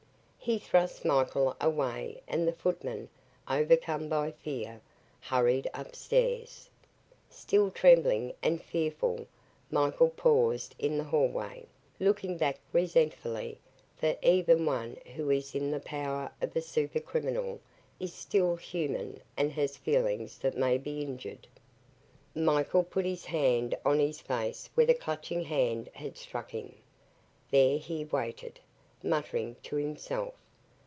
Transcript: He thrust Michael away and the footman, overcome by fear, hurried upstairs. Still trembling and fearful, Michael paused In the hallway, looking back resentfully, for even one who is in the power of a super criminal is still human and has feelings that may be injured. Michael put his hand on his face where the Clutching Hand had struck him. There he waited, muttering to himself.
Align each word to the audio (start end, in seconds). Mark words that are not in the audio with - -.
He 0.43 0.57
thrust 0.57 1.05
Michael 1.05 1.55
away 1.61 2.19
and 2.27 2.47
the 2.47 2.51
footman, 2.51 3.09
overcome 3.47 4.09
by 4.09 4.31
fear, 4.31 4.81
hurried 5.19 5.69
upstairs. 5.71 6.67
Still 7.29 7.69
trembling 7.69 8.33
and 8.41 8.59
fearful, 8.59 9.27
Michael 9.69 10.09
paused 10.09 10.73
In 10.79 10.97
the 10.97 11.03
hallway, 11.03 11.67
looking 11.99 12.37
back 12.37 12.57
resentfully, 12.73 13.59
for 13.95 14.17
even 14.23 14.65
one 14.65 14.97
who 15.15 15.29
is 15.29 15.53
in 15.53 15.69
the 15.69 15.79
power 15.79 16.31
of 16.41 16.55
a 16.55 16.61
super 16.61 16.99
criminal 16.99 17.59
is 17.99 18.11
still 18.11 18.55
human 18.55 19.19
and 19.37 19.51
has 19.51 19.77
feelings 19.77 20.39
that 20.39 20.57
may 20.57 20.79
be 20.79 21.01
injured. 21.01 21.47
Michael 22.33 22.83
put 22.83 23.05
his 23.05 23.25
hand 23.25 23.77
on 23.85 23.99
his 23.99 24.19
face 24.21 24.71
where 24.73 24.87
the 24.87 24.95
Clutching 24.95 25.43
Hand 25.43 25.89
had 25.93 26.17
struck 26.17 26.49
him. 26.49 26.73
There 27.51 27.77
he 27.77 28.03
waited, 28.05 28.59
muttering 29.03 29.55
to 29.63 29.77
himself. 29.77 30.31